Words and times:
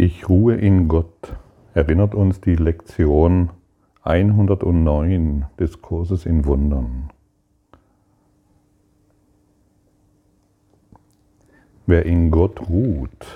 Ich 0.00 0.28
ruhe 0.28 0.54
in 0.54 0.86
Gott, 0.86 1.36
erinnert 1.74 2.14
uns 2.14 2.40
die 2.40 2.54
Lektion 2.54 3.50
109 4.02 5.46
des 5.58 5.82
Kurses 5.82 6.24
in 6.24 6.44
Wundern. 6.44 7.10
Wer 11.86 12.06
in 12.06 12.30
Gott 12.30 12.68
ruht, 12.68 13.26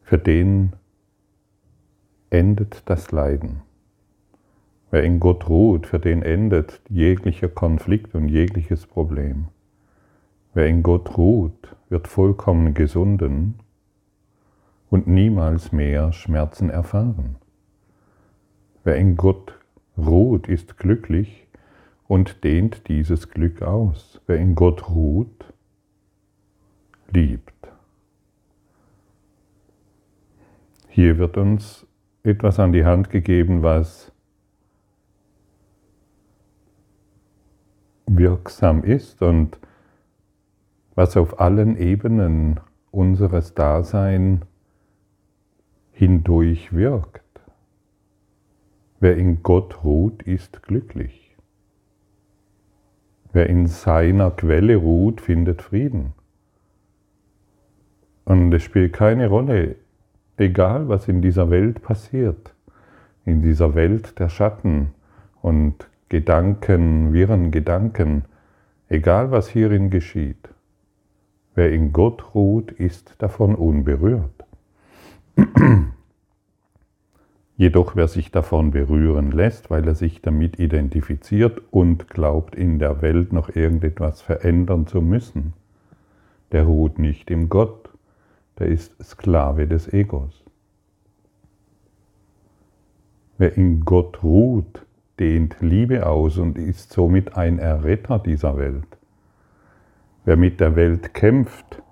für 0.00 0.16
den 0.16 0.72
endet 2.30 2.84
das 2.86 3.12
Leiden. 3.12 3.60
Wer 4.90 5.02
in 5.02 5.20
Gott 5.20 5.46
ruht, 5.46 5.86
für 5.86 5.98
den 5.98 6.22
endet 6.22 6.80
jeglicher 6.88 7.50
Konflikt 7.50 8.14
und 8.14 8.30
jegliches 8.30 8.86
Problem. 8.86 9.48
Wer 10.56 10.68
in 10.68 10.82
Gott 10.82 11.18
ruht, 11.18 11.76
wird 11.90 12.08
vollkommen 12.08 12.72
gesunden 12.72 13.56
und 14.88 15.06
niemals 15.06 15.70
mehr 15.70 16.14
Schmerzen 16.14 16.70
erfahren. 16.70 17.36
Wer 18.82 18.96
in 18.96 19.18
Gott 19.18 19.52
ruht, 19.98 20.48
ist 20.48 20.78
glücklich 20.78 21.46
und 22.08 22.42
dehnt 22.42 22.88
dieses 22.88 23.28
Glück 23.28 23.60
aus. 23.60 24.22
Wer 24.26 24.38
in 24.38 24.54
Gott 24.54 24.88
ruht, 24.88 25.52
liebt. 27.12 27.52
Hier 30.88 31.18
wird 31.18 31.36
uns 31.36 31.86
etwas 32.22 32.58
an 32.58 32.72
die 32.72 32.86
Hand 32.86 33.10
gegeben, 33.10 33.62
was 33.62 34.10
wirksam 38.06 38.84
ist 38.84 39.20
und 39.20 39.58
was 40.96 41.16
auf 41.16 41.38
allen 41.38 41.76
Ebenen 41.76 42.58
unseres 42.90 43.54
Daseins 43.54 44.40
hindurch 45.92 46.74
wirkt. 46.74 47.22
Wer 48.98 49.16
in 49.16 49.42
Gott 49.42 49.84
ruht, 49.84 50.22
ist 50.22 50.62
glücklich. 50.62 51.36
Wer 53.32 53.50
in 53.50 53.66
seiner 53.66 54.30
Quelle 54.30 54.76
ruht, 54.76 55.20
findet 55.20 55.60
Frieden. 55.60 56.14
Und 58.24 58.52
es 58.54 58.62
spielt 58.62 58.94
keine 58.94 59.28
Rolle, 59.28 59.76
egal 60.38 60.88
was 60.88 61.08
in 61.08 61.20
dieser 61.20 61.50
Welt 61.50 61.82
passiert, 61.82 62.54
in 63.26 63.42
dieser 63.42 63.74
Welt 63.74 64.18
der 64.18 64.30
Schatten 64.30 64.94
und 65.42 65.88
Gedanken, 66.08 67.12
wirren 67.12 67.50
Gedanken, 67.50 68.24
egal 68.88 69.30
was 69.30 69.48
hierin 69.48 69.90
geschieht. 69.90 70.55
Wer 71.56 71.72
in 71.72 71.94
Gott 71.94 72.34
ruht, 72.34 72.70
ist 72.70 73.14
davon 73.18 73.54
unberührt. 73.54 74.44
Jedoch 77.56 77.96
wer 77.96 78.08
sich 78.08 78.30
davon 78.30 78.72
berühren 78.72 79.32
lässt, 79.32 79.70
weil 79.70 79.88
er 79.88 79.94
sich 79.94 80.20
damit 80.20 80.58
identifiziert 80.58 81.62
und 81.70 82.10
glaubt, 82.10 82.54
in 82.54 82.78
der 82.78 83.00
Welt 83.00 83.32
noch 83.32 83.48
irgendetwas 83.48 84.20
verändern 84.20 84.86
zu 84.86 85.00
müssen, 85.00 85.54
der 86.52 86.64
ruht 86.64 86.98
nicht 86.98 87.30
im 87.30 87.48
Gott, 87.48 87.88
der 88.58 88.66
ist 88.66 89.02
Sklave 89.02 89.66
des 89.66 89.90
Egos. 89.90 90.44
Wer 93.38 93.56
in 93.56 93.86
Gott 93.86 94.22
ruht, 94.22 94.84
dehnt 95.18 95.56
Liebe 95.60 96.06
aus 96.06 96.36
und 96.36 96.58
ist 96.58 96.92
somit 96.92 97.34
ein 97.34 97.58
Erretter 97.58 98.18
dieser 98.18 98.58
Welt. 98.58 98.95
Wer 100.26 100.36
mit 100.36 100.58
der 100.58 100.74
Welt 100.74 101.14
kämpft, 101.14 101.82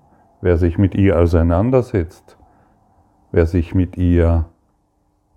wer 0.41 0.59
sich 0.59 0.77
mit 0.77 0.97
ihr 0.97 1.21
auseinandersetzt, 1.21 2.37
wer 3.31 3.47
sich 3.47 3.77
mit 3.77 3.97
ihr 3.97 4.47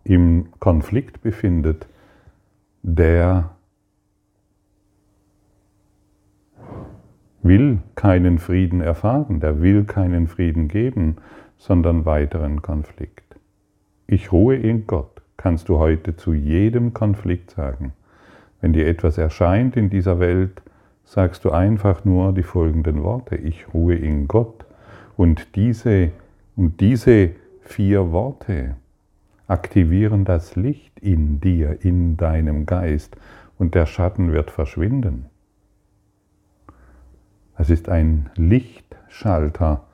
im 0.04 0.48
Konflikt 0.60 1.22
befindet, 1.22 1.88
der 2.82 3.52
will 7.44 7.80
keinen 7.94 8.40
Frieden 8.40 8.82
erfahren, 8.82 9.42
der 9.42 9.62
will 9.62 9.84
keinen 9.86 10.26
Frieden 10.26 10.68
geben, 10.68 11.18
sondern 11.56 12.04
weiteren 12.06 12.64
Konflikt. 12.64 13.40
Ich 14.08 14.32
ruhe 14.32 14.56
in 14.56 14.88
Gott, 14.88 15.22
kannst 15.38 15.70
du 15.70 15.78
heute 15.78 16.16
zu 16.16 16.34
jedem 16.34 16.96
Konflikt 16.96 17.52
sagen. 17.52 17.94
Wenn 18.60 18.74
dir 18.74 18.88
etwas 18.88 19.20
erscheint 19.20 19.78
in 19.78 19.92
dieser 19.92 20.20
Welt, 20.20 20.64
sagst 21.08 21.46
du 21.46 21.52
einfach 21.52 22.04
nur 22.04 22.34
die 22.34 22.44
folgenden 22.44 23.02
Worte, 23.02 23.38
ich 23.38 23.74
ruhe 23.74 23.96
in 23.96 24.28
Gott. 24.28 24.66
Und 25.16 25.56
diese, 25.56 26.12
und 26.58 26.82
diese 26.82 27.32
vier 27.62 28.12
Worte 28.12 28.76
aktivieren 29.48 30.26
das 30.26 30.58
Licht 30.58 31.00
in 31.00 31.40
dir, 31.40 31.78
in 31.82 32.18
deinem 32.18 32.66
Geist 32.66 33.16
und 33.58 33.74
der 33.74 33.86
Schatten 33.86 34.34
wird 34.34 34.52
verschwinden. 34.52 35.28
Es 37.58 37.70
ist 37.70 37.88
ein 37.88 38.30
Lichtschalter 38.36 39.86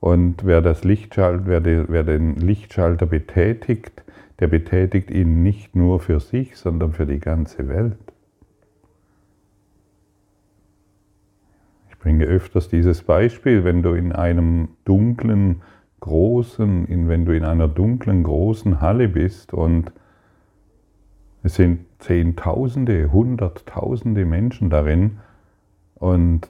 und 0.00 0.44
wer, 0.44 0.60
das 0.60 0.82
Lichtschalt, 0.82 1.42
wer, 1.44 1.64
wer 1.64 2.02
den 2.02 2.34
Lichtschalter 2.34 3.06
betätigt, 3.06 4.02
der 4.40 4.48
betätigt 4.48 5.12
ihn 5.12 5.44
nicht 5.44 5.76
nur 5.76 6.00
für 6.00 6.18
sich, 6.18 6.56
sondern 6.56 6.92
für 6.92 7.06
die 7.06 7.20
ganze 7.20 7.68
Welt. 7.68 8.07
Bringe 12.08 12.24
öfters 12.24 12.70
dieses 12.70 13.02
Beispiel, 13.02 13.64
wenn 13.64 13.82
du 13.82 13.92
in 13.92 14.12
einem 14.12 14.68
dunklen, 14.86 15.60
großen, 16.00 16.86
in, 16.86 17.06
wenn 17.06 17.26
du 17.26 17.36
in 17.36 17.44
einer 17.44 17.68
dunklen, 17.68 18.22
großen 18.22 18.80
Halle 18.80 19.08
bist 19.08 19.52
und 19.52 19.92
es 21.42 21.56
sind 21.56 21.80
Zehntausende, 21.98 23.12
Hunderttausende 23.12 24.24
Menschen 24.24 24.70
darin 24.70 25.18
und 25.96 26.48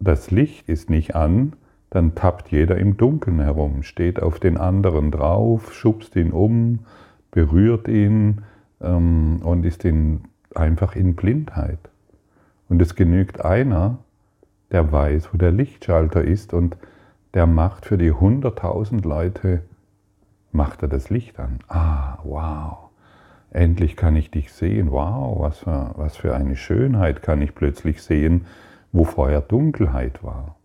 das 0.00 0.30
Licht 0.30 0.68
ist 0.68 0.90
nicht 0.90 1.16
an, 1.16 1.54
dann 1.88 2.14
tappt 2.14 2.50
jeder 2.50 2.76
im 2.76 2.98
Dunkeln 2.98 3.40
herum, 3.40 3.82
steht 3.82 4.22
auf 4.22 4.38
den 4.38 4.58
anderen 4.58 5.10
drauf, 5.10 5.72
schubst 5.72 6.14
ihn 6.14 6.30
um, 6.30 6.80
berührt 7.30 7.88
ihn 7.88 8.42
ähm, 8.82 9.40
und 9.42 9.64
ist 9.64 9.86
in, 9.86 10.24
einfach 10.54 10.94
in 10.94 11.16
Blindheit. 11.16 11.80
Und 12.68 12.82
es 12.82 12.96
genügt 12.96 13.42
einer, 13.42 14.00
der 14.70 14.92
weiß, 14.92 15.32
wo 15.32 15.38
der 15.38 15.52
Lichtschalter 15.52 16.22
ist 16.22 16.52
und 16.52 16.76
der 17.34 17.46
macht 17.46 17.86
für 17.86 17.98
die 17.98 18.12
100.000 18.12 19.06
Leute, 19.06 19.62
macht 20.52 20.82
er 20.82 20.88
das 20.88 21.10
Licht 21.10 21.38
an. 21.38 21.60
Ah, 21.68 22.18
wow, 22.24 22.90
endlich 23.50 23.96
kann 23.96 24.16
ich 24.16 24.30
dich 24.30 24.52
sehen. 24.52 24.90
Wow, 24.90 25.40
was 25.40 25.58
für, 25.58 25.92
was 25.96 26.16
für 26.16 26.34
eine 26.34 26.56
Schönheit 26.56 27.22
kann 27.22 27.42
ich 27.42 27.54
plötzlich 27.54 28.02
sehen, 28.02 28.46
wo 28.92 29.04
vorher 29.04 29.40
Dunkelheit 29.40 30.22
war. 30.22 30.56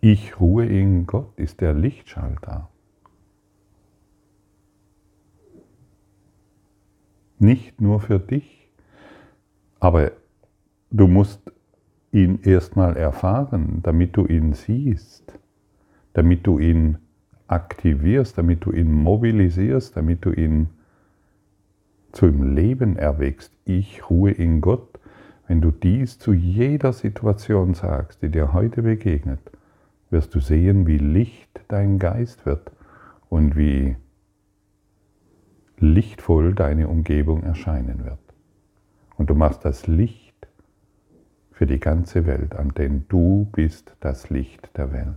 Ich 0.00 0.38
ruhe 0.38 0.66
in 0.66 1.06
Gott 1.06 1.36
ist 1.36 1.60
der 1.60 1.74
Lichtschalter. 1.74 2.68
Nicht 7.38 7.80
nur 7.80 8.00
für 8.00 8.20
dich, 8.20 8.70
aber 9.80 10.12
Du 10.90 11.06
musst 11.08 11.52
ihn 12.12 12.40
erstmal 12.42 12.96
erfahren, 12.96 13.80
damit 13.82 14.16
du 14.16 14.26
ihn 14.26 14.52
siehst, 14.52 15.38
damit 16.12 16.46
du 16.46 16.58
ihn 16.58 16.98
aktivierst, 17.48 18.38
damit 18.38 18.64
du 18.64 18.72
ihn 18.72 18.92
mobilisierst, 18.92 19.96
damit 19.96 20.24
du 20.24 20.30
ihn 20.30 20.68
zum 22.12 22.54
Leben 22.54 22.96
erwächst. 22.96 23.52
Ich 23.64 24.08
ruhe 24.08 24.30
in 24.30 24.60
Gott. 24.60 24.98
Wenn 25.48 25.60
du 25.60 25.70
dies 25.70 26.18
zu 26.18 26.32
jeder 26.32 26.92
Situation 26.92 27.74
sagst, 27.74 28.22
die 28.22 28.30
dir 28.30 28.52
heute 28.52 28.82
begegnet, 28.82 29.40
wirst 30.10 30.34
du 30.34 30.40
sehen, 30.40 30.86
wie 30.86 30.98
Licht 30.98 31.60
dein 31.68 31.98
Geist 31.98 32.46
wird 32.46 32.72
und 33.28 33.56
wie 33.56 33.96
lichtvoll 35.78 36.54
deine 36.54 36.88
Umgebung 36.88 37.42
erscheinen 37.42 38.04
wird. 38.04 38.18
Und 39.16 39.30
du 39.30 39.34
machst 39.34 39.64
das 39.64 39.86
Licht 39.86 40.25
für 41.56 41.66
die 41.66 41.80
ganze 41.80 42.26
Welt 42.26 42.54
an, 42.54 42.72
denn 42.76 43.06
du 43.08 43.48
bist 43.50 43.96
das 44.00 44.28
Licht 44.28 44.76
der 44.76 44.92
Welt. 44.92 45.16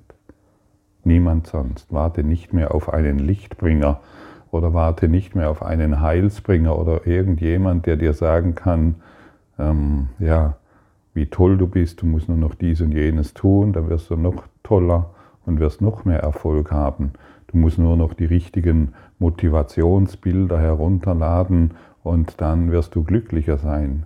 Niemand 1.03 1.47
sonst. 1.47 1.91
Warte 1.91 2.24
nicht 2.24 2.53
mehr 2.53 2.74
auf 2.74 2.94
einen 2.94 3.19
Lichtbringer 3.19 4.00
oder 4.50 4.74
warte 4.74 5.09
nicht 5.09 5.36
mehr 5.36 5.50
auf 5.50 5.62
einen 5.62 6.00
Heilsbringer 6.00 6.80
oder 6.80 7.06
irgendjemand, 7.06 7.86
der 7.88 7.97
dir 7.97 8.13
sagen 8.13 8.56
kann, 8.56 8.95
ähm, 9.59 10.07
ja, 10.19 10.56
wie 11.13 11.25
toll 11.25 11.57
du 11.57 11.68
bist, 11.68 12.01
du 12.03 12.06
musst 12.06 12.30
nur 12.30 12.38
noch 12.38 12.56
dies 12.56 12.80
und 12.80 12.94
jenes 12.94 13.33
tun, 13.33 13.74
dann 13.74 13.89
wirst 13.89 14.09
du 14.09 14.15
noch 14.15 14.44
toller 14.63 15.09
und 15.45 15.59
wirst 15.59 15.81
noch 15.81 16.06
mehr 16.06 16.21
Erfolg 16.21 16.71
haben. 16.71 17.12
Du 17.47 17.57
musst 17.57 17.80
nur 17.80 17.97
noch 17.97 18.13
die 18.13 18.25
richtigen 18.25 18.94
Motivationsbilder 19.18 20.57
herunterladen 20.57 21.71
und 22.01 22.39
dann 22.39 22.71
wirst 22.71 22.95
du 22.95 23.03
glücklicher 23.03 23.57
sein. 23.57 24.06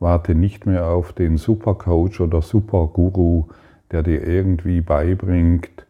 Warte 0.00 0.34
nicht 0.34 0.66
mehr 0.66 0.86
auf 0.86 1.12
den 1.12 1.36
Supercoach 1.36 2.20
oder 2.20 2.40
Superguru, 2.40 3.48
der 3.90 4.02
dir 4.02 4.26
irgendwie 4.26 4.80
beibringt, 4.80 5.86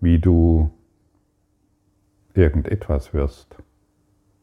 wie 0.00 0.18
du 0.18 0.70
irgendetwas 2.34 3.14
wirst. 3.14 3.56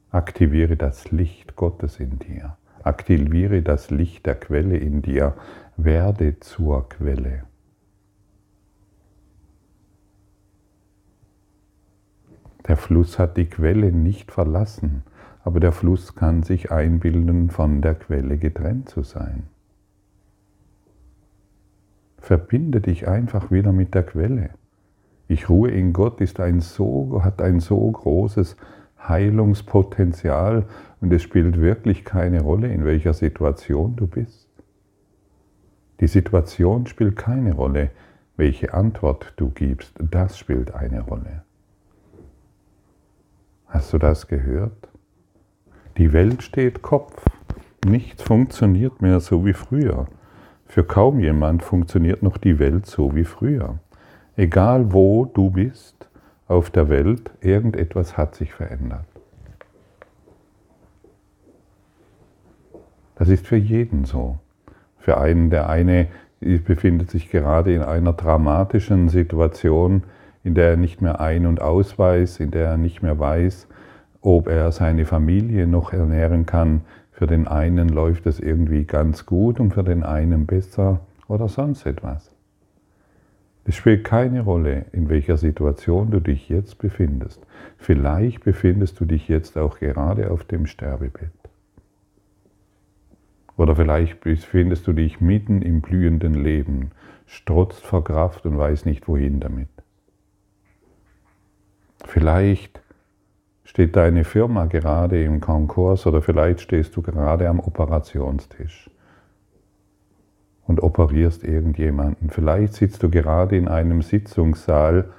Aktiviere 0.09 0.77
das 0.77 1.11
Licht 1.11 1.55
Gottes 1.55 1.99
in 1.99 2.19
dir. 2.19 2.57
Aktiviere 2.83 3.61
das 3.61 3.91
Licht 3.91 4.25
der 4.25 4.35
Quelle 4.35 4.77
in 4.77 5.01
dir. 5.01 5.35
Werde 5.77 6.39
zur 6.39 6.89
Quelle. 6.89 7.43
Der 12.67 12.77
Fluss 12.77 13.19
hat 13.19 13.37
die 13.37 13.47
Quelle 13.47 13.91
nicht 13.91 14.31
verlassen, 14.31 15.03
aber 15.43 15.59
der 15.59 15.71
Fluss 15.71 16.15
kann 16.15 16.43
sich 16.43 16.71
einbilden, 16.71 17.49
von 17.49 17.81
der 17.81 17.95
Quelle 17.95 18.37
getrennt 18.37 18.89
zu 18.89 19.03
sein. 19.03 19.43
Verbinde 22.17 22.79
dich 22.79 23.07
einfach 23.07 23.51
wieder 23.51 23.73
mit 23.73 23.93
der 23.93 24.03
Quelle. 24.03 24.51
Ich 25.27 25.49
ruhe 25.49 25.71
in 25.71 25.91
Gott 25.91 26.21
ist 26.21 26.39
ein 26.39 26.61
so, 26.61 27.21
hat 27.23 27.41
ein 27.41 27.59
so 27.59 27.91
großes 27.91 28.55
Heilungspotenzial 28.97 30.65
und 31.01 31.11
es 31.11 31.21
spielt 31.21 31.59
wirklich 31.59 32.05
keine 32.05 32.41
Rolle, 32.41 32.71
in 32.71 32.85
welcher 32.85 33.13
Situation 33.13 33.97
du 33.97 34.07
bist. 34.07 34.47
Die 35.99 36.07
Situation 36.07 36.87
spielt 36.87 37.17
keine 37.17 37.53
Rolle, 37.53 37.91
welche 38.37 38.73
Antwort 38.73 39.33
du 39.35 39.49
gibst, 39.49 39.93
das 39.99 40.37
spielt 40.37 40.73
eine 40.73 41.01
Rolle. 41.01 41.43
Hast 43.67 43.91
du 43.91 43.97
das 43.97 44.27
gehört? 44.27 44.92
Die 45.97 46.11
Welt 46.11 46.41
steht 46.41 46.81
Kopf. 46.81 47.23
Nichts 47.85 48.23
funktioniert 48.23 49.01
mehr 49.03 49.19
so 49.19 49.45
wie 49.45 49.53
früher. 49.53 50.07
Für 50.65 50.83
kaum 50.83 51.19
jemand 51.19 51.61
funktioniert 51.61 52.23
noch 52.23 52.37
die 52.37 52.57
Welt 52.57 52.87
so 52.87 53.15
wie 53.15 53.25
früher. 53.25 53.77
Egal 54.35 54.91
wo 54.91 55.25
du 55.25 55.51
bist 55.51 56.09
auf 56.47 56.71
der 56.71 56.89
Welt, 56.89 57.29
irgendetwas 57.41 58.17
hat 58.17 58.33
sich 58.33 58.53
verändert. 58.53 59.05
Das 63.15 63.29
ist 63.29 63.45
für 63.45 63.57
jeden 63.57 64.05
so. 64.05 64.39
Für 64.97 65.19
einen, 65.19 65.51
der 65.51 65.69
eine 65.69 66.07
befindet 66.39 67.11
sich 67.11 67.29
gerade 67.29 67.71
in 67.71 67.83
einer 67.83 68.13
dramatischen 68.13 69.09
Situation, 69.09 70.03
in 70.43 70.55
der 70.55 70.71
er 70.71 70.77
nicht 70.77 71.01
mehr 71.01 71.21
ein- 71.21 71.45
und 71.45 71.61
ausweist, 71.61 72.39
in 72.39 72.49
der 72.49 72.65
er 72.65 72.77
nicht 72.77 73.03
mehr 73.03 73.19
weiß, 73.19 73.67
ob 74.23 74.47
er 74.47 74.71
seine 74.71 75.05
Familie 75.05 75.67
noch 75.67 75.93
ernähren 75.93 76.45
kann. 76.45 76.81
Für 77.11 77.27
den 77.27 77.47
einen 77.47 77.89
läuft 77.89 78.25
es 78.25 78.39
irgendwie 78.39 78.85
ganz 78.85 79.25
gut 79.25 79.59
und 79.59 79.73
für 79.73 79.83
den 79.83 80.03
einen 80.03 80.45
besser 80.45 81.01
oder 81.27 81.49
sonst 81.49 81.85
etwas. 81.85 82.33
Es 83.65 83.75
spielt 83.75 84.03
keine 84.03 84.41
Rolle, 84.41 84.85
in 84.91 85.09
welcher 85.09 85.37
Situation 85.37 86.09
du 86.09 86.19
dich 86.19 86.49
jetzt 86.49 86.79
befindest. 86.79 87.45
Vielleicht 87.77 88.43
befindest 88.43 88.99
du 88.99 89.05
dich 89.05 89.27
jetzt 89.27 89.57
auch 89.57 89.79
gerade 89.79 90.31
auf 90.31 90.43
dem 90.43 90.65
Sterbebett. 90.65 91.31
Oder 93.55 93.75
vielleicht 93.75 94.21
befindest 94.21 94.87
du 94.87 94.93
dich 94.93 95.21
mitten 95.21 95.61
im 95.61 95.81
blühenden 95.81 96.33
Leben, 96.33 96.91
strotzt 97.25 97.85
vor 97.85 98.03
Kraft 98.03 98.45
und 98.45 98.57
weiß 98.57 98.85
nicht 98.85 99.07
wohin 99.07 99.39
damit. 99.39 99.69
Vielleicht 102.05 102.82
steht 103.63 103.95
deine 103.95 104.23
Firma 104.23 104.65
gerade 104.65 105.23
im 105.23 105.39
Konkurs 105.39 106.05
oder 106.05 106.21
vielleicht 106.21 106.61
stehst 106.61 106.95
du 106.95 107.01
gerade 107.01 107.47
am 107.47 107.59
Operationstisch 107.59 108.89
und 110.65 110.81
operierst 110.81 111.43
irgendjemanden. 111.43 112.29
Vielleicht 112.29 112.73
sitzt 112.73 113.03
du 113.03 113.09
gerade 113.09 113.57
in 113.57 113.67
einem 113.67 114.01
Sitzungssaal 114.01 115.09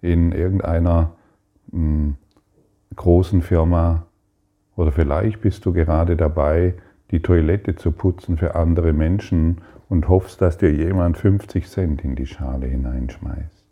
in 0.00 0.32
irgendeiner 0.32 1.12
mh, 1.72 1.80
hm, 1.80 2.14
großen 2.96 3.42
Firma 3.42 4.06
oder 4.76 4.92
vielleicht 4.92 5.40
bist 5.40 5.64
du 5.66 5.72
gerade 5.72 6.16
dabei, 6.16 6.74
die 7.10 7.20
Toilette 7.20 7.76
zu 7.76 7.92
putzen 7.92 8.36
für 8.36 8.54
andere 8.54 8.92
Menschen 8.92 9.60
und 9.88 10.08
hoffst, 10.08 10.40
dass 10.40 10.58
dir 10.58 10.72
jemand 10.72 11.16
50 11.16 11.68
Cent 11.68 12.04
in 12.04 12.16
die 12.16 12.26
Schale 12.26 12.66
hineinschmeißt. 12.66 13.63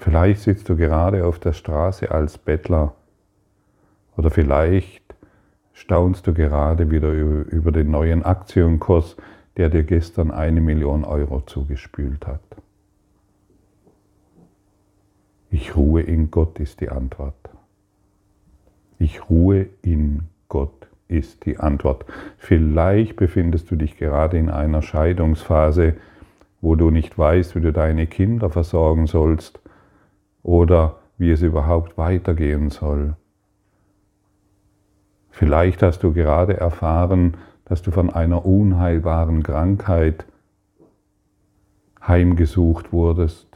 Vielleicht 0.00 0.40
sitzt 0.40 0.66
du 0.70 0.76
gerade 0.76 1.26
auf 1.26 1.38
der 1.38 1.52
Straße 1.52 2.10
als 2.10 2.38
Bettler 2.38 2.94
oder 4.16 4.30
vielleicht 4.30 5.02
staunst 5.74 6.26
du 6.26 6.32
gerade 6.32 6.90
wieder 6.90 7.12
über 7.12 7.70
den 7.70 7.90
neuen 7.90 8.24
Aktienkurs, 8.24 9.18
der 9.58 9.68
dir 9.68 9.82
gestern 9.82 10.30
eine 10.30 10.62
Million 10.62 11.04
Euro 11.04 11.42
zugespült 11.42 12.26
hat. 12.26 12.40
Ich 15.50 15.76
ruhe 15.76 16.00
in 16.00 16.30
Gott 16.30 16.58
ist 16.60 16.80
die 16.80 16.88
Antwort. 16.88 17.34
Ich 18.98 19.28
ruhe 19.28 19.66
in 19.82 20.22
Gott 20.48 20.88
ist 21.08 21.44
die 21.44 21.58
Antwort. 21.58 22.06
Vielleicht 22.38 23.16
befindest 23.16 23.70
du 23.70 23.76
dich 23.76 23.98
gerade 23.98 24.38
in 24.38 24.48
einer 24.48 24.80
Scheidungsphase, 24.80 25.96
wo 26.62 26.74
du 26.74 26.90
nicht 26.90 27.18
weißt, 27.18 27.54
wie 27.54 27.60
du 27.60 27.70
deine 27.70 28.06
Kinder 28.06 28.48
versorgen 28.48 29.06
sollst 29.06 29.59
oder 30.42 30.96
wie 31.18 31.30
es 31.30 31.42
überhaupt 31.42 31.98
weitergehen 31.98 32.70
soll. 32.70 33.14
Vielleicht 35.30 35.82
hast 35.82 36.02
du 36.02 36.12
gerade 36.12 36.56
erfahren, 36.56 37.36
dass 37.64 37.82
du 37.82 37.90
von 37.90 38.10
einer 38.10 38.44
unheilbaren 38.44 39.42
Krankheit 39.42 40.24
heimgesucht 42.06 42.92
wurdest, 42.92 43.46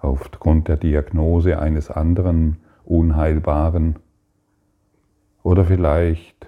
aufgrund 0.00 0.68
der 0.68 0.76
Diagnose 0.76 1.58
eines 1.58 1.90
anderen 1.90 2.58
Unheilbaren. 2.84 3.96
Oder 5.42 5.64
vielleicht 5.64 6.46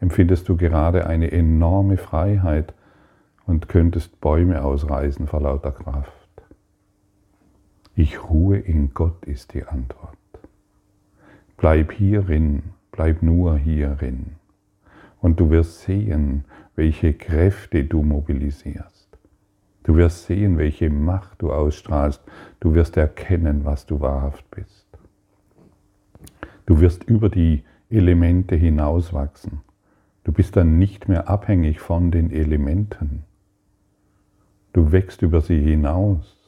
empfindest 0.00 0.48
du 0.48 0.56
gerade 0.56 1.06
eine 1.06 1.30
enorme 1.30 1.96
Freiheit 1.96 2.72
und 3.46 3.68
könntest 3.68 4.20
Bäume 4.20 4.64
ausreißen 4.64 5.26
vor 5.26 5.40
lauter 5.40 5.72
Kraft. 5.72 6.19
Ich 8.02 8.24
ruhe 8.30 8.56
in 8.56 8.94
Gott 8.94 9.26
ist 9.26 9.52
die 9.52 9.62
Antwort. 9.62 10.16
Bleib 11.58 11.92
hierin, 11.92 12.62
bleib 12.92 13.20
nur 13.20 13.58
hierin. 13.58 14.36
Und 15.20 15.38
du 15.38 15.50
wirst 15.50 15.82
sehen, 15.82 16.46
welche 16.76 17.12
Kräfte 17.12 17.84
du 17.84 18.02
mobilisierst. 18.02 19.18
Du 19.82 19.96
wirst 19.96 20.24
sehen, 20.24 20.56
welche 20.56 20.88
Macht 20.88 21.42
du 21.42 21.52
ausstrahlst. 21.52 22.22
Du 22.58 22.72
wirst 22.72 22.96
erkennen, 22.96 23.66
was 23.66 23.84
du 23.84 24.00
wahrhaft 24.00 24.50
bist. 24.50 24.86
Du 26.64 26.80
wirst 26.80 27.04
über 27.04 27.28
die 27.28 27.64
Elemente 27.90 28.56
hinauswachsen. 28.56 29.60
Du 30.24 30.32
bist 30.32 30.56
dann 30.56 30.78
nicht 30.78 31.06
mehr 31.06 31.28
abhängig 31.28 31.80
von 31.80 32.10
den 32.10 32.30
Elementen. 32.30 33.24
Du 34.72 34.90
wächst 34.90 35.20
über 35.20 35.42
sie 35.42 35.60
hinaus. 35.60 36.39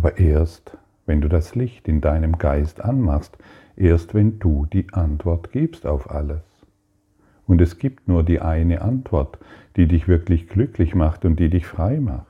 Aber 0.00 0.16
erst, 0.16 0.78
wenn 1.04 1.20
du 1.20 1.28
das 1.28 1.54
Licht 1.54 1.86
in 1.86 2.00
deinem 2.00 2.38
Geist 2.38 2.82
anmachst, 2.82 3.36
erst 3.76 4.14
wenn 4.14 4.38
du 4.38 4.64
die 4.64 4.90
Antwort 4.94 5.52
gibst 5.52 5.84
auf 5.84 6.10
alles. 6.10 6.40
Und 7.46 7.60
es 7.60 7.76
gibt 7.76 8.08
nur 8.08 8.22
die 8.22 8.40
eine 8.40 8.80
Antwort, 8.80 9.38
die 9.76 9.86
dich 9.86 10.08
wirklich 10.08 10.48
glücklich 10.48 10.94
macht 10.94 11.26
und 11.26 11.38
die 11.38 11.50
dich 11.50 11.66
frei 11.66 12.00
macht. 12.00 12.26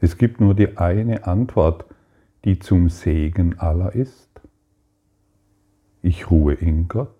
Es 0.00 0.18
gibt 0.18 0.40
nur 0.40 0.54
die 0.54 0.78
eine 0.78 1.26
Antwort, 1.26 1.84
die 2.44 2.60
zum 2.60 2.90
Segen 2.90 3.58
aller 3.58 3.96
ist. 3.96 4.30
Ich 6.00 6.30
ruhe 6.30 6.54
in 6.54 6.86
Gott. 6.86 7.10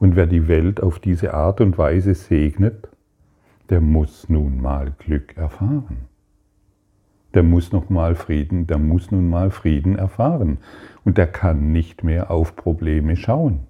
Und 0.00 0.16
wer 0.16 0.26
die 0.26 0.48
Welt 0.48 0.82
auf 0.82 0.98
diese 0.98 1.32
Art 1.32 1.60
und 1.60 1.78
Weise 1.78 2.16
segnet, 2.16 2.88
der 3.70 3.80
muss 3.80 4.28
nun 4.28 4.60
mal 4.60 4.92
Glück 4.98 5.36
erfahren 5.36 6.08
der 7.34 7.42
muss 7.42 7.72
noch 7.72 7.90
mal 7.90 8.14
Frieden, 8.14 8.66
der 8.66 8.78
muss 8.78 9.10
nun 9.10 9.28
mal 9.28 9.50
Frieden 9.50 9.96
erfahren 9.96 10.58
und 11.04 11.18
der 11.18 11.26
kann 11.26 11.72
nicht 11.72 12.04
mehr 12.04 12.30
auf 12.30 12.56
Probleme 12.56 13.16
schauen. 13.16 13.66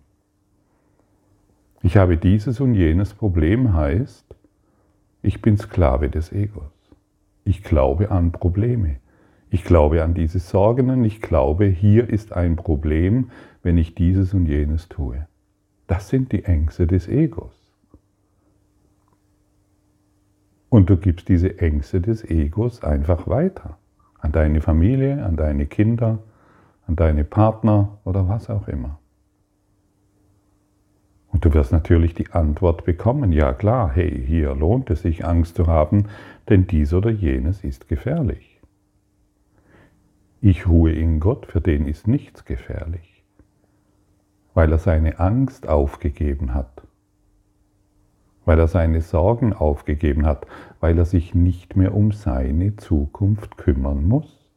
Ich 1.82 1.96
habe 1.96 2.16
dieses 2.16 2.60
und 2.60 2.74
jenes 2.74 3.14
Problem 3.14 3.74
heißt, 3.74 4.24
ich 5.22 5.42
bin 5.42 5.56
Sklave 5.56 6.08
des 6.10 6.32
Egos. 6.32 6.72
Ich 7.44 7.62
glaube 7.62 8.10
an 8.10 8.32
Probleme. 8.32 8.96
Ich 9.50 9.64
glaube 9.64 10.02
an 10.02 10.14
diese 10.14 10.38
Sorgen 10.38 10.90
und 10.90 11.04
ich 11.04 11.20
glaube, 11.20 11.66
hier 11.66 12.08
ist 12.08 12.32
ein 12.32 12.56
Problem, 12.56 13.30
wenn 13.62 13.78
ich 13.78 13.94
dieses 13.94 14.34
und 14.34 14.46
jenes 14.46 14.88
tue. 14.88 15.26
Das 15.86 16.08
sind 16.08 16.32
die 16.32 16.44
Ängste 16.44 16.86
des 16.86 17.08
Egos. 17.08 17.63
Und 20.74 20.90
du 20.90 20.96
gibst 20.96 21.28
diese 21.28 21.60
Ängste 21.60 22.00
des 22.00 22.28
Egos 22.28 22.82
einfach 22.82 23.28
weiter. 23.28 23.78
An 24.18 24.32
deine 24.32 24.60
Familie, 24.60 25.24
an 25.24 25.36
deine 25.36 25.66
Kinder, 25.66 26.18
an 26.88 26.96
deine 26.96 27.22
Partner 27.22 27.98
oder 28.02 28.28
was 28.28 28.50
auch 28.50 28.66
immer. 28.66 28.98
Und 31.28 31.44
du 31.44 31.54
wirst 31.54 31.70
natürlich 31.70 32.14
die 32.14 32.32
Antwort 32.32 32.84
bekommen, 32.84 33.30
ja 33.30 33.52
klar, 33.52 33.92
hey, 33.94 34.20
hier 34.26 34.52
lohnt 34.56 34.90
es 34.90 35.02
sich 35.02 35.24
Angst 35.24 35.54
zu 35.54 35.68
haben, 35.68 36.06
denn 36.48 36.66
dies 36.66 36.92
oder 36.92 37.10
jenes 37.10 37.62
ist 37.62 37.86
gefährlich. 37.86 38.60
Ich 40.40 40.66
ruhe 40.66 40.90
in 40.90 41.20
Gott, 41.20 41.46
für 41.46 41.60
den 41.60 41.86
ist 41.86 42.08
nichts 42.08 42.44
gefährlich, 42.44 43.22
weil 44.54 44.72
er 44.72 44.78
seine 44.78 45.20
Angst 45.20 45.68
aufgegeben 45.68 46.52
hat, 46.52 46.73
weil 48.44 48.58
er 48.58 48.68
seine 48.68 49.00
Sorgen 49.00 49.52
aufgegeben 49.52 50.26
hat, 50.26 50.46
weil 50.80 50.98
er 50.98 51.04
sich 51.04 51.34
nicht 51.34 51.76
mehr 51.76 51.94
um 51.94 52.12
seine 52.12 52.76
Zukunft 52.76 53.56
kümmern 53.56 54.06
muss. 54.06 54.48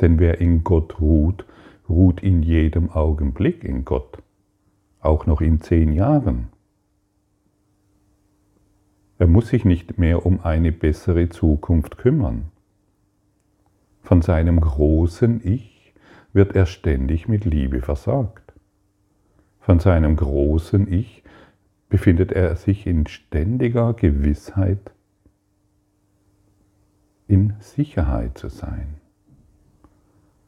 Denn 0.00 0.18
wer 0.18 0.40
in 0.40 0.64
Gott 0.64 1.00
ruht, 1.00 1.46
ruht 1.88 2.22
in 2.22 2.42
jedem 2.42 2.90
Augenblick 2.90 3.64
in 3.64 3.84
Gott 3.84 4.22
auch 5.00 5.26
noch 5.26 5.40
in 5.40 5.60
zehn 5.60 5.92
Jahren. 5.92 6.48
Er 9.18 9.26
muss 9.26 9.48
sich 9.48 9.64
nicht 9.64 9.98
mehr 9.98 10.24
um 10.24 10.40
eine 10.40 10.72
bessere 10.72 11.28
Zukunft 11.28 11.98
kümmern. 11.98 12.50
Von 14.02 14.22
seinem 14.22 14.60
großen 14.60 15.40
Ich 15.44 15.94
wird 16.32 16.56
er 16.56 16.66
ständig 16.66 17.28
mit 17.28 17.44
Liebe 17.44 17.82
versorgt. 17.82 18.52
Von 19.60 19.78
seinem 19.78 20.16
großen 20.16 20.92
Ich 20.92 21.21
befindet 21.92 22.32
er 22.32 22.56
sich 22.56 22.86
in 22.86 23.06
ständiger 23.06 23.92
Gewissheit, 23.92 24.92
in 27.28 27.52
Sicherheit 27.58 28.38
zu 28.38 28.48
sein. 28.48 28.94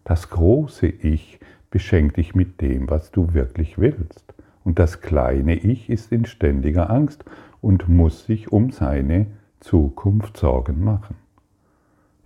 Das 0.05 0.31
große 0.31 0.87
Ich 0.87 1.39
beschenkt 1.69 2.17
dich 2.17 2.35
mit 2.35 2.63
dem, 2.63 2.89
was 2.89 3.11
du 3.11 3.35
wirklich 3.35 3.77
willst. 3.77 4.33
Und 4.65 4.79
das 4.79 5.03
kleine 5.03 5.57
Ich 5.57 5.91
ist 5.91 6.13
in 6.13 6.25
ständiger 6.25 6.89
Angst 6.89 7.27
und 7.61 7.91
muss 7.91 8.25
sich 8.25 8.51
um 8.51 8.71
seine 8.71 9.27
Zukunft 9.61 10.39
Sorgen 10.39 10.83
machen. 10.83 11.17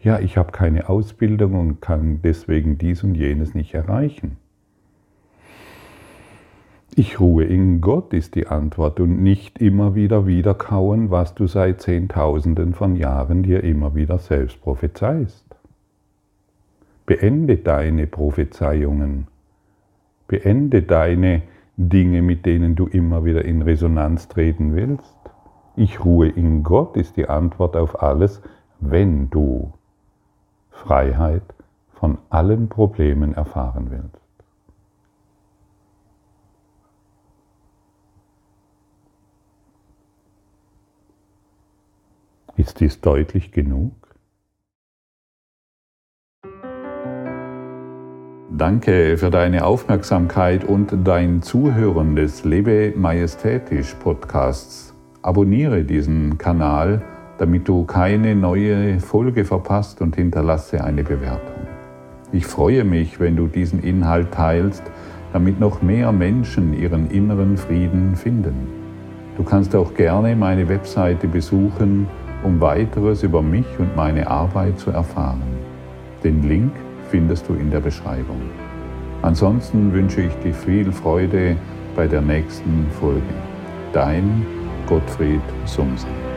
Ja, 0.01 0.21
ich 0.21 0.37
habe 0.37 0.53
keine 0.53 0.89
Ausbildung 0.89 1.55
und 1.55 1.81
kann 1.81 2.23
deswegen 2.23 2.79
dies 2.79 3.03
und 3.03 3.17
jenes 3.17 3.53
nicht 3.53 3.75
erreichen. 3.75 4.37
Ich 6.99 7.21
ruhe 7.21 7.45
in 7.45 7.81
Gott 7.81 8.12
ist 8.12 8.35
die 8.35 8.49
Antwort 8.49 8.99
und 8.99 9.23
nicht 9.23 9.61
immer 9.61 9.95
wieder 9.95 10.26
wiederkauen, 10.26 11.12
was 11.12 11.33
du 11.33 11.47
seit 11.47 11.81
Zehntausenden 11.81 12.75
von 12.75 12.97
Jahren 12.97 13.45
dir 13.45 13.62
immer 13.62 13.95
wieder 13.95 14.19
selbst 14.19 14.61
prophezeist. 14.61 15.45
Beende 17.07 17.59
deine 17.59 18.09
Prophezeiungen. 18.09 19.28
Beende 20.26 20.83
deine 20.83 21.43
Dinge, 21.76 22.21
mit 22.21 22.45
denen 22.45 22.75
du 22.75 22.88
immer 22.88 23.25
wieder 23.25 23.45
in 23.45 23.62
Resonanz 23.62 24.26
treten 24.26 24.75
willst? 24.75 25.14
Ich 25.76 26.05
ruhe 26.05 26.28
in 26.28 26.64
Gott 26.64 26.97
ist 26.97 27.17
die 27.17 27.28
Antwort 27.28 27.76
auf 27.76 28.02
alles, 28.02 28.43
wenn 28.81 29.31
du 29.31 29.73
Freiheit 30.73 31.45
von 31.93 32.19
allen 32.28 32.69
Problemen 32.69 33.35
erfahren 33.35 33.87
willst. 33.93 34.27
Ist 42.69 42.81
dies 42.81 43.01
deutlich 43.01 43.51
genug? 43.51 43.95
Danke 48.51 49.17
für 49.17 49.31
deine 49.31 49.65
Aufmerksamkeit 49.65 50.65
und 50.65 50.95
dein 51.03 51.41
Zuhören 51.41 52.15
des 52.15 52.45
Lebe 52.45 52.93
Majestätisch 52.95 53.95
Podcasts. 53.95 54.95
Abonniere 55.23 55.83
diesen 55.83 56.37
Kanal, 56.37 57.01
damit 57.39 57.67
du 57.67 57.87
keine 57.87 58.37
neue 58.37 59.01
Folge 59.01 59.47
verpasst 59.47 60.03
und 60.03 60.17
hinterlasse 60.17 60.85
eine 60.85 61.05
Bewertung. 61.05 61.67
Ich 62.33 62.45
freue 62.45 62.85
mich, 62.85 63.19
wenn 63.19 63.35
du 63.35 63.47
diesen 63.47 63.83
Inhalt 63.83 64.33
teilst, 64.33 64.83
damit 65.33 65.59
noch 65.59 65.81
mehr 65.81 66.13
Menschen 66.13 66.75
ihren 66.75 67.11
inneren 67.11 67.57
Frieden 67.57 68.15
finden. 68.15 68.69
Du 69.39 69.43
kannst 69.43 69.75
auch 69.75 69.95
gerne 69.95 70.37
meine 70.37 70.69
Webseite 70.69 71.29
besuchen, 71.29 72.07
um 72.42 72.61
weiteres 72.61 73.23
über 73.23 73.42
mich 73.42 73.66
und 73.78 73.97
meine 73.97 74.28
Arbeit 74.28 74.78
zu 74.78 74.90
erfahren. 74.90 75.42
Den 76.23 76.49
Link 76.49 76.73
findest 77.11 77.49
du 77.49 77.54
in 77.54 77.71
der 77.71 77.80
Beschreibung. 77.80 78.40
Ansonsten 79.23 79.92
wünsche 79.92 80.23
ich 80.23 80.35
dir 80.37 80.54
viel 80.54 80.92
Freude 80.92 81.57
bei 81.97 82.07
der 82.07 82.21
nächsten 82.21 82.87
Folge. 83.00 83.23
Dein 83.92 84.47
Gottfried 84.87 85.42
Sumsen. 85.64 86.27